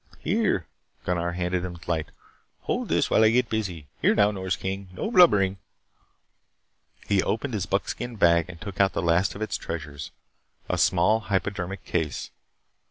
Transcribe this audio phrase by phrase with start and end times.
[0.17, 0.65] "Here,"
[1.05, 2.07] Gunnar handed him the light.
[2.61, 3.87] "Hold this while I get busy.
[4.01, 4.89] Here now, Nors King.
[4.93, 5.59] No blubbering."
[7.05, 10.09] He opened his buckskin bag and took out the last of its treasures
[10.67, 12.31] a small hypodermic case.